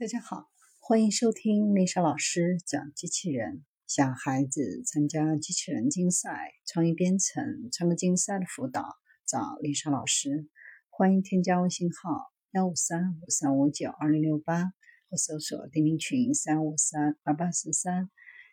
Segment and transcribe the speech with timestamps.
[0.00, 0.48] 大家好，
[0.78, 3.64] 欢迎收听丽莎老师讲机器人。
[3.88, 8.84] 想孩子参加机器人竞赛、创意编程、创客竞赛的辅导，
[9.26, 10.48] 找丽莎老师。
[10.88, 14.66] 欢迎添加微信号幺五三五三五九二零六八，
[15.10, 18.08] 或搜索钉钉群三五三二八四三。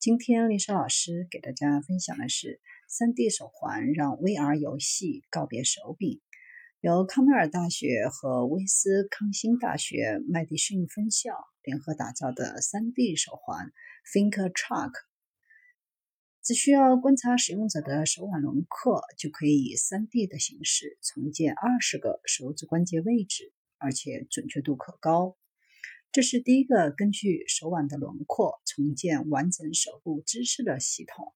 [0.00, 6.20] 今天丽莎老师给大家分享的是三 D 手环让 VR 游戏告别手柄。
[6.80, 11.32] 由康奈尔大学和威斯康星大学麦迪逊分校
[11.64, 13.72] 联合打造的 3D 手环
[14.06, 14.92] Finger Track，
[16.40, 25.36] 只需要观察使用者的手腕轮廓，就可以以 3D 的形式重建二十个手指关节位置，而且准确度可高。
[26.12, 31.34] 这是第一个根据手腕的轮廓重建完整手部姿势的系统。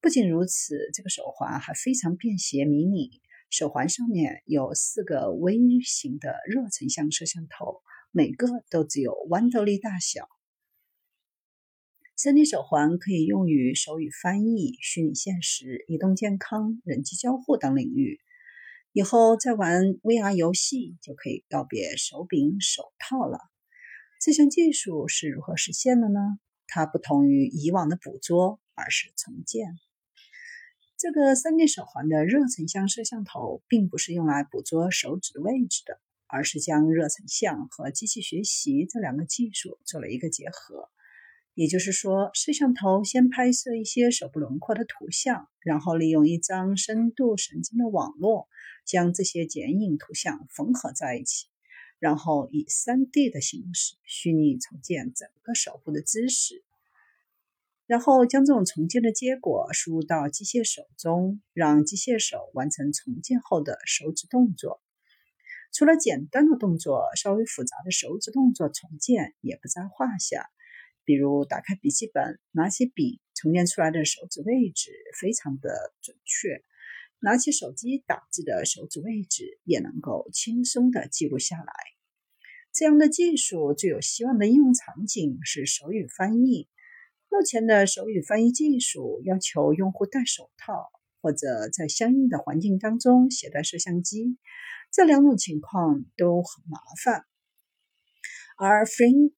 [0.00, 3.20] 不仅如此，这个手环还非常便携迷你。
[3.50, 10.28] 手环上面有四个微型的热成像摄像头，每个都只有豌豆粒大小。
[12.16, 18.20] 3D 手环可以用于手语翻译、虚拟现实、移动健康、人机交互等领域。
[18.92, 23.38] 以后再玩 VR 游戏就可以告别手柄、手套了。
[24.20, 26.40] 这项技术是如何实现的呢？
[26.66, 29.78] 它不同于以往的捕捉，而是重建。
[31.00, 40.90] 这个 3D 手环的热成像摄像头并不是用来捕捉手指位置的，而是将热成像和机器学习这两个技术做了一个结合。
[41.54, 48.48] 也就是说，摄像头先拍摄一些手部轮廓的图像，然后利用一张深度神经的网络
[48.84, 51.46] 将这些剪影图像缝合在一起，
[52.00, 56.64] 然后以 3D 的形式虚拟重建整个手部的姿势。
[57.88, 64.82] 然后将这种重建的结果输入到机械手中，让机械手完成重建后的手指动作。
[65.72, 70.50] 除了简单的动作，稍微复杂的手指动作重建也不在话下。
[71.04, 76.60] 比如打开笔记本，拿起笔，重建出来的手指位置非常的准确；
[77.20, 81.72] 拿起手机打字的手指位置也能够轻松的记录下来。
[82.70, 86.68] 这样的技术最有希望的应用场景是手语翻译。
[87.30, 90.90] 目前的手语翻译技术要求用户戴手套，
[91.20, 94.38] 或者在相应的环境当中携带摄像机，
[94.90, 97.26] 这两种情况都很麻烦。
[98.56, 99.32] 而 Frank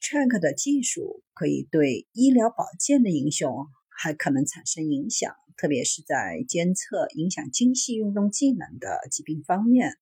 [0.00, 9.96] Track 的技术可以对医疗保健的英雄还可能产生影响，特别是在监测影响精细运动技能的疾病方面。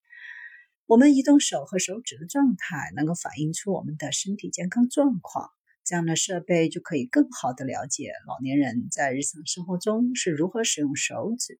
[0.86, 5.50] 我们移动手和手指的状态，能够反映出我们的身体健康状况。
[5.88, 11.58] 这样的设备就可以更好地了解老年人在日常生活中是如何使用手指，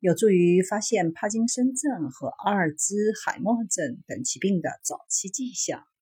[0.00, 5.90] 有助于发现帕金森症和阿尔兹海默症等疾病的早期迹象。